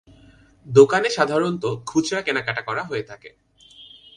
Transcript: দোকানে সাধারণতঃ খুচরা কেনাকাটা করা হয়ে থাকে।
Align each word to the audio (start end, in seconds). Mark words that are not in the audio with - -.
দোকানে 0.67 1.09
সাধারণতঃ 1.09 1.73
খুচরা 1.85 2.21
কেনাকাটা 2.21 2.61
করা 2.61 2.83
হয়ে 2.83 3.03
থাকে। 3.03 3.29